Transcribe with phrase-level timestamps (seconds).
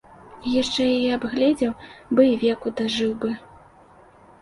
[0.45, 1.71] Я яшчэ яе абгледзеў
[2.15, 3.29] бы і веку дажыў бы.